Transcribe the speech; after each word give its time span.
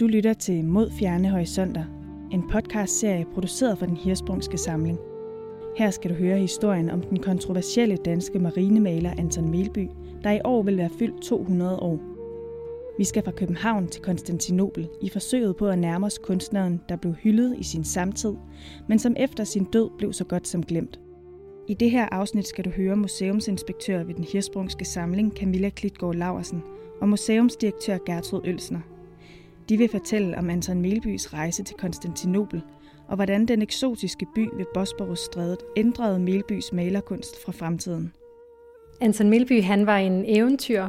Du 0.00 0.06
lytter 0.06 0.32
til 0.32 0.64
Mod 0.64 0.90
Fjerne 0.90 1.30
Horisonter, 1.30 1.84
en 2.32 2.48
podcastserie 2.50 3.26
produceret 3.34 3.78
for 3.78 3.86
den 3.86 3.96
Hirsprungske 3.96 4.58
Samling. 4.58 4.98
Her 5.76 5.90
skal 5.90 6.10
du 6.10 6.14
høre 6.14 6.38
historien 6.38 6.90
om 6.90 7.02
den 7.02 7.22
kontroversielle 7.22 7.96
danske 7.96 8.38
marinemaler 8.38 9.10
Anton 9.10 9.50
Melby, 9.50 9.88
der 10.24 10.30
i 10.30 10.40
år 10.44 10.62
vil 10.62 10.76
være 10.76 10.90
fyldt 10.98 11.22
200 11.22 11.78
år. 11.78 12.00
Vi 12.98 13.04
skal 13.04 13.22
fra 13.22 13.30
København 13.30 13.88
til 13.88 14.02
Konstantinopel 14.02 14.88
i 15.02 15.08
forsøget 15.08 15.56
på 15.56 15.68
at 15.68 15.78
nærme 15.78 16.06
os 16.06 16.18
kunstneren, 16.18 16.80
der 16.88 16.96
blev 16.96 17.14
hyldet 17.14 17.54
i 17.58 17.62
sin 17.62 17.84
samtid, 17.84 18.34
men 18.88 18.98
som 18.98 19.14
efter 19.18 19.44
sin 19.44 19.64
død 19.64 19.90
blev 19.98 20.12
så 20.12 20.24
godt 20.24 20.48
som 20.48 20.62
glemt. 20.62 21.00
I 21.68 21.74
det 21.74 21.90
her 21.90 22.08
afsnit 22.12 22.46
skal 22.46 22.64
du 22.64 22.70
høre 22.70 22.96
museumsinspektør 22.96 24.04
ved 24.04 24.14
den 24.14 24.24
Hirsprungske 24.24 24.84
Samling 24.84 25.32
Camilla 25.32 25.68
Klitgaard 25.68 26.14
Laversen 26.14 26.62
og 27.00 27.08
museumsdirektør 27.08 27.98
Gertrud 28.06 28.40
Ølsner. 28.44 28.80
De 29.68 29.78
vil 29.78 29.88
fortælle 29.88 30.38
om 30.38 30.50
Anton 30.50 30.80
Melbys 30.80 31.32
rejse 31.34 31.62
til 31.62 31.76
Konstantinopel, 31.76 32.62
og 33.08 33.16
hvordan 33.16 33.46
den 33.46 33.62
eksotiske 33.62 34.26
by 34.34 34.48
ved 34.56 34.64
Bosporusstrædet 34.74 35.58
ændrede 35.76 36.18
Melbys 36.18 36.72
malerkunst 36.72 37.44
fra 37.44 37.52
fremtiden. 37.52 38.12
Anton 39.00 39.30
Melby 39.30 39.62
han 39.62 39.86
var 39.86 39.96
en 39.96 40.24
eventyr. 40.26 40.88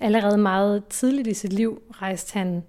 Allerede 0.00 0.38
meget 0.38 0.86
tidligt 0.86 1.26
i 1.26 1.34
sit 1.34 1.52
liv 1.52 1.82
rejste 1.90 2.38
han 2.38 2.62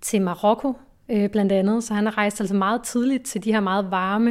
til 0.00 0.22
Marokko 0.22 0.72
øh, 1.08 1.30
blandt 1.30 1.52
andet, 1.52 1.84
så 1.84 1.94
han 1.94 2.04
har 2.04 2.18
rejst 2.18 2.40
altså 2.40 2.54
meget 2.54 2.82
tidligt 2.82 3.24
til 3.24 3.44
de 3.44 3.52
her 3.52 3.60
meget 3.60 3.90
varme, 3.90 4.30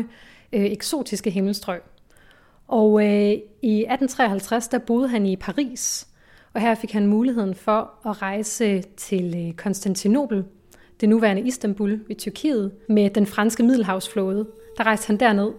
øh, 0.54 0.66
eksotiske 0.66 1.30
himmelstrøg. 1.30 1.82
Og 2.68 3.04
øh, 3.04 3.32
i 3.62 3.80
1853 3.80 4.68
der 4.68 4.78
boede 4.78 5.08
han 5.08 5.26
i 5.26 5.36
Paris, 5.36 6.08
og 6.54 6.62
her 6.62 6.76
fik 6.76 6.92
han 6.92 7.08
muligheden 7.08 7.56
for 7.56 8.10
at 8.10 8.22
rejse 8.22 8.82
til 8.82 9.48
øh, 9.48 9.54
Konstantinopel, 9.54 10.44
det 11.02 11.10
nuværende 11.10 11.42
Istanbul 11.42 12.00
i 12.10 12.14
Tyrkiet, 12.14 12.72
med 12.88 13.10
den 13.10 13.26
franske 13.26 13.64
middelhavsflåde. 13.64 14.48
Der 14.78 14.84
rejste 14.84 15.08
han 15.08 15.18
derned, 15.18 15.52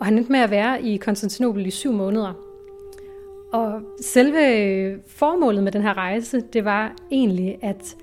og 0.00 0.06
han 0.06 0.18
endte 0.18 0.32
med 0.32 0.40
at 0.40 0.50
være 0.50 0.82
i 0.82 0.96
Konstantinopel 0.96 1.66
i 1.66 1.70
syv 1.70 1.92
måneder. 1.92 2.32
Og 3.52 3.82
selve 4.00 5.00
formålet 5.06 5.64
med 5.64 5.72
den 5.72 5.82
her 5.82 5.96
rejse, 5.96 6.40
det 6.40 6.64
var 6.64 6.96
egentlig 7.10 7.58
at 7.62 7.96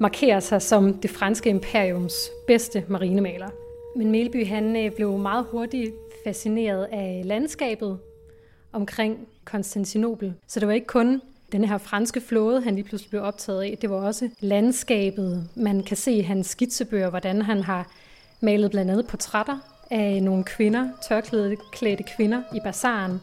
markere 0.00 0.40
sig 0.40 0.62
som 0.62 0.94
det 0.94 1.10
franske 1.10 1.50
imperiums 1.50 2.30
bedste 2.46 2.84
marinemaler. 2.88 3.48
Men 3.96 4.10
Melby 4.10 4.46
han 4.46 4.76
øh, 4.76 4.92
blev 4.92 5.18
meget 5.18 5.46
hurtigt 5.50 5.94
fascineret 6.24 6.88
af 6.92 7.22
landskabet 7.24 7.98
omkring 8.72 9.28
Konstantinopel. 9.44 10.34
Så 10.46 10.60
det 10.60 10.68
var 10.68 10.74
ikke 10.74 10.86
kun 10.86 11.20
den 11.52 11.64
her 11.64 11.78
franske 11.78 12.20
flåde, 12.20 12.62
han 12.62 12.74
lige 12.74 12.84
pludselig 12.84 13.10
blev 13.10 13.22
optaget 13.22 13.62
af. 13.62 13.78
Det 13.82 13.90
var 13.90 13.96
også 13.96 14.28
landskabet. 14.40 15.48
Man 15.54 15.82
kan 15.82 15.96
se 15.96 16.12
i 16.12 16.20
hans 16.20 16.46
skitsebøger, 16.46 17.10
hvordan 17.10 17.42
han 17.42 17.62
har 17.62 17.86
malet 18.40 18.70
blandt 18.70 18.90
andet 18.90 19.06
portrætter 19.06 19.58
af 19.90 20.22
nogle 20.22 20.44
kvinder, 20.44 20.88
tørklædte 21.08 22.02
kvinder 22.16 22.42
i 22.54 22.60
bazaren. 22.64 23.20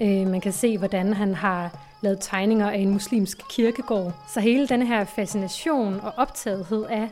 Øh, 0.00 0.26
man 0.26 0.40
kan 0.40 0.52
se, 0.52 0.78
hvordan 0.78 1.12
han 1.12 1.34
har 1.34 1.86
lavet 2.02 2.18
tegninger 2.20 2.70
af 2.70 2.78
en 2.78 2.90
muslimsk 2.90 3.38
kirkegård. 3.50 4.12
Så 4.34 4.40
hele 4.40 4.68
den 4.68 4.82
her 4.82 5.04
fascination 5.04 6.00
og 6.00 6.12
optagethed 6.16 6.84
af 6.84 7.08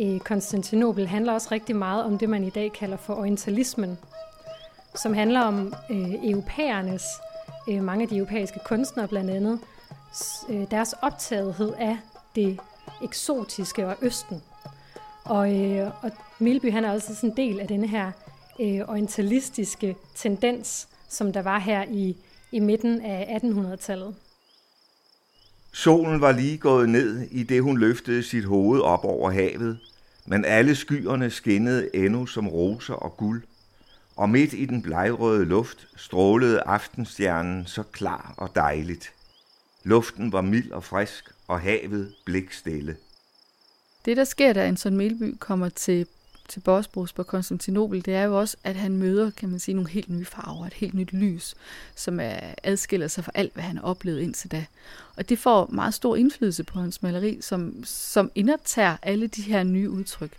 øh, 0.00 0.20
Konstantinopel 0.20 1.06
handler 1.06 1.32
også 1.32 1.48
rigtig 1.52 1.76
meget 1.76 2.04
om 2.04 2.18
det, 2.18 2.28
man 2.28 2.44
i 2.44 2.50
dag 2.50 2.72
kalder 2.72 2.96
for 2.96 3.14
orientalismen, 3.14 3.98
som 4.94 5.14
handler 5.14 5.40
om 5.40 5.74
øh, 5.90 6.30
europæernes, 6.30 7.04
øh, 7.68 7.82
mange 7.82 8.02
af 8.02 8.08
de 8.08 8.16
europæiske 8.16 8.60
kunstnere 8.64 9.08
blandt 9.08 9.30
andet, 9.30 9.60
øh, 10.48 10.70
deres 10.70 10.94
optagethed 11.02 11.72
af 11.78 11.98
det 12.34 12.60
eksotiske 13.02 13.86
og 13.86 13.96
østen. 14.02 14.42
Og, 15.24 15.60
øh, 15.60 15.90
og 16.02 16.10
Milby 16.38 16.72
han 16.72 16.84
er 16.84 16.92
også 16.92 17.14
sådan 17.14 17.30
en 17.30 17.36
del 17.36 17.60
af 17.60 17.68
denne 17.68 17.86
her 17.86 18.12
øh, 18.60 18.80
orientalistiske 18.88 19.96
tendens, 20.14 20.88
som 21.08 21.32
der 21.32 21.42
var 21.42 21.58
her 21.58 21.84
i, 21.90 22.16
i 22.52 22.58
midten 22.58 23.00
af 23.00 23.40
1800-tallet. 23.44 24.14
Solen 25.72 26.20
var 26.20 26.32
lige 26.32 26.58
gået 26.58 26.88
ned, 26.88 27.20
i 27.30 27.42
det 27.42 27.62
hun 27.62 27.78
løftede 27.78 28.22
sit 28.22 28.44
hoved 28.44 28.80
op 28.80 29.04
over 29.04 29.30
havet, 29.30 29.78
men 30.26 30.44
alle 30.44 30.74
skyerne 30.74 31.30
skinnede 31.30 31.96
endnu 31.96 32.26
som 32.26 32.48
roser 32.48 32.94
og 32.94 33.16
guld, 33.16 33.42
og 34.16 34.30
midt 34.30 34.52
i 34.52 34.64
den 34.64 34.82
blegrøde 34.82 35.44
luft 35.44 35.88
strålede 35.96 36.60
aftenstjernen 36.60 37.66
så 37.66 37.82
klar 37.82 38.34
og 38.36 38.50
dejligt. 38.54 39.12
Luften 39.88 40.32
var 40.32 40.40
mild 40.40 40.70
og 40.70 40.84
frisk, 40.84 41.24
og 41.46 41.60
havet 41.60 42.14
blikstille. 42.24 42.96
Det, 44.04 44.16
der 44.16 44.24
sker, 44.24 44.52
da 44.52 44.66
Anton 44.66 44.96
Melby 44.96 45.36
kommer 45.38 45.68
til, 45.68 46.06
til 46.48 46.60
Bosporus 46.60 47.12
på 47.12 47.22
Konstantinopel, 47.22 48.04
det 48.04 48.14
er 48.14 48.22
jo 48.22 48.38
også, 48.38 48.56
at 48.64 48.76
han 48.76 48.96
møder, 48.96 49.30
kan 49.30 49.48
man 49.48 49.58
sige, 49.58 49.74
nogle 49.74 49.90
helt 49.90 50.08
nye 50.08 50.24
farver, 50.24 50.66
et 50.66 50.72
helt 50.72 50.94
nyt 50.94 51.12
lys, 51.12 51.54
som 51.94 52.20
er, 52.20 52.40
adskiller 52.62 53.08
sig 53.08 53.24
fra 53.24 53.32
alt, 53.34 53.54
hvad 53.54 53.64
han 53.64 53.76
har 53.76 53.84
oplevet 53.84 54.20
indtil 54.20 54.50
da. 54.50 54.66
Og 55.16 55.28
det 55.28 55.38
får 55.38 55.66
meget 55.72 55.94
stor 55.94 56.16
indflydelse 56.16 56.64
på 56.64 56.80
hans 56.80 57.02
maleri, 57.02 57.38
som, 57.40 57.84
som 57.84 58.30
indoptager 58.34 58.96
alle 59.02 59.26
de 59.26 59.42
her 59.42 59.62
nye 59.62 59.90
udtryk. 59.90 60.32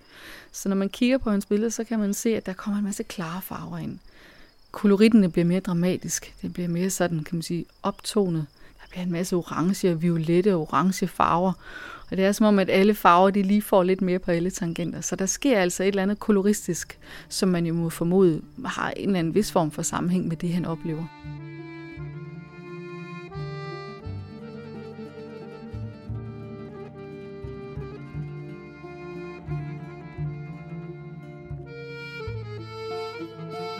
Så 0.51 0.69
når 0.69 0.75
man 0.75 0.89
kigger 0.89 1.17
på 1.17 1.31
hans 1.31 1.45
billeder, 1.45 1.69
så 1.69 1.83
kan 1.83 1.99
man 1.99 2.13
se, 2.13 2.37
at 2.37 2.45
der 2.45 2.53
kommer 2.53 2.77
en 2.77 2.85
masse 2.85 3.03
klare 3.03 3.41
farver 3.41 3.77
ind. 3.77 3.99
Koloritten 4.71 5.31
bliver 5.31 5.45
mere 5.45 5.59
dramatisk. 5.59 6.33
Det 6.41 6.53
bliver 6.53 6.69
mere 6.69 6.89
sådan, 6.89 7.23
kan 7.23 7.35
man 7.35 7.43
sige, 7.43 7.65
optonet 7.83 8.47
bliver 8.89 9.03
en 9.03 9.11
masse 9.11 9.35
orange 9.35 9.91
og 9.91 10.01
violette 10.01 10.55
og 10.55 10.61
orange 10.61 11.07
farver. 11.07 11.53
Og 12.11 12.17
det 12.17 12.25
er 12.25 12.31
som 12.31 12.45
om, 12.45 12.59
at 12.59 12.69
alle 12.69 12.95
farver 12.95 13.29
de 13.29 13.41
lige 13.41 13.61
får 13.61 13.83
lidt 13.83 14.01
mere 14.01 14.19
på 14.19 14.31
alle 14.31 14.49
tangenter. 14.49 15.01
Så 15.01 15.15
der 15.15 15.25
sker 15.25 15.59
altså 15.59 15.83
et 15.83 15.87
eller 15.87 16.03
andet 16.03 16.19
koloristisk, 16.19 16.99
som 17.29 17.49
man 17.49 17.65
jo 17.65 17.73
må 17.73 17.89
formode 17.89 18.41
har 18.65 18.89
en 18.89 19.07
eller 19.09 19.19
anden 19.19 19.35
vis 19.35 19.51
form 19.51 19.71
for 19.71 19.81
sammenhæng 19.81 20.27
med 20.27 20.37
det, 20.37 20.53
han 20.53 20.65
oplever. 20.65 21.03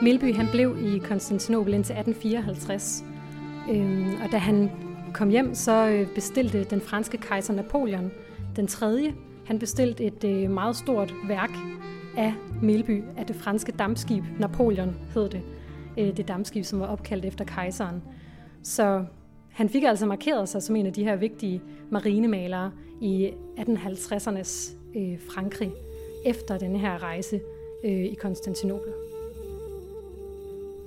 Milby 0.01 0.35
han 0.35 0.47
blev 0.51 0.77
i 0.81 0.97
Konstantinopel 0.97 1.73
indtil 1.73 1.93
1854, 1.93 3.03
øhm, 3.71 4.13
og 4.23 4.31
da 4.31 4.37
han 4.37 4.69
kom 5.13 5.29
hjem, 5.29 5.55
så 5.55 5.87
øh, 5.87 6.07
bestilte 6.15 6.63
den 6.63 6.81
franske 6.81 7.17
kejser 7.17 7.53
Napoleon 7.53 8.11
den 8.55 8.67
tredje. 8.67 9.13
Han 9.45 9.59
bestilte 9.59 10.03
et 10.03 10.23
øh, 10.23 10.49
meget 10.51 10.75
stort 10.75 11.13
værk 11.27 11.51
af 12.17 12.33
Melby, 12.61 13.03
af 13.17 13.25
det 13.25 13.35
franske 13.35 13.71
dampskib 13.71 14.23
Napoleon 14.39 14.95
hed 15.13 15.29
det. 15.29 15.41
Øh, 15.97 16.17
det 16.17 16.27
dampskib, 16.27 16.65
som 16.65 16.79
var 16.79 16.85
opkaldt 16.85 17.25
efter 17.25 17.45
kejseren. 17.45 18.01
Så 18.63 19.05
han 19.51 19.69
fik 19.69 19.83
altså 19.83 20.05
markeret 20.05 20.49
sig 20.49 20.63
som 20.63 20.75
en 20.75 20.85
af 20.85 20.93
de 20.93 21.03
her 21.03 21.15
vigtige 21.15 21.61
marinemalere 21.91 22.71
i 23.01 23.31
1850'ernes 23.57 24.75
Frankrig 25.33 25.71
efter 26.25 26.57
denne 26.57 26.79
her 26.79 27.03
rejse 27.03 27.41
i 27.83 28.17
Konstantinopel. 28.21 28.91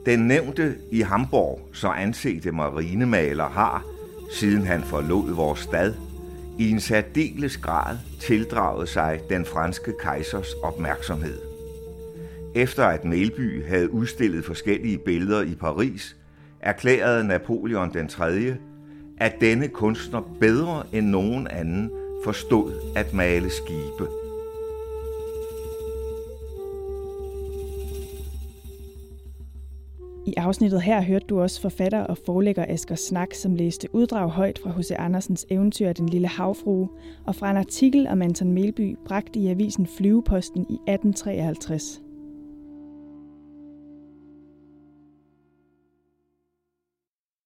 Den 0.06 0.20
nævnte 0.20 0.74
i 0.90 1.00
Hamburg, 1.00 1.60
så 1.72 1.88
ansete 1.88 2.52
marinemaler, 2.52 3.48
har 3.48 3.86
siden 4.32 4.66
han 4.66 4.82
forlod 4.82 5.34
vores 5.34 5.60
stad, 5.60 5.94
i 6.58 6.70
en 6.70 6.80
særdeles 6.80 7.56
grad 7.56 7.98
tildraget 8.20 8.88
sig 8.88 9.20
den 9.30 9.44
franske 9.44 9.92
kejsers 10.00 10.52
opmærksomhed. 10.62 11.38
Efter 12.54 12.84
at 12.84 13.04
Melby 13.04 13.64
havde 13.66 13.92
udstillet 13.92 14.44
forskellige 14.44 14.98
billeder 14.98 15.42
i 15.42 15.54
Paris, 15.54 16.16
erklærede 16.60 17.24
Napoleon 17.24 17.92
den 17.94 18.08
3., 18.08 18.56
at 19.18 19.34
denne 19.40 19.68
kunstner 19.68 20.20
bedre 20.40 20.82
end 20.92 21.06
nogen 21.06 21.48
anden 21.48 21.90
forstod 22.24 22.72
at 22.96 23.14
male 23.14 23.50
skibe. 23.50 24.21
I 30.26 30.34
afsnittet 30.36 30.82
her 30.82 31.02
hørte 31.02 31.26
du 31.26 31.40
også 31.40 31.60
forfatter 31.60 32.00
og 32.00 32.18
forlægger 32.18 32.64
Asger 32.68 32.94
Snak, 32.94 33.34
som 33.34 33.54
læste 33.54 33.94
uddrag 33.94 34.30
højt 34.30 34.58
fra 34.58 34.70
H.C. 34.70 34.90
Andersens 34.98 35.46
eventyr 35.50 35.92
Den 35.92 36.08
Lille 36.08 36.28
Havfrue, 36.28 36.88
og 37.26 37.34
fra 37.34 37.50
en 37.50 37.56
artikel 37.56 38.06
om 38.06 38.22
Anton 38.22 38.52
Melby 38.52 38.96
bragt 39.06 39.36
i 39.36 39.48
avisen 39.48 39.86
Flyveposten 39.86 40.66
i 40.70 40.74
1853. 40.74 42.02